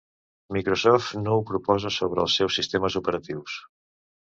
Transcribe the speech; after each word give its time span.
Microsoft 0.55 1.11
no 1.25 1.35
ho 1.35 1.43
proposa 1.51 1.93
sobre 1.99 2.25
els 2.27 2.41
seus 2.41 2.59
sistemes 2.61 3.01
operatius. 3.03 3.63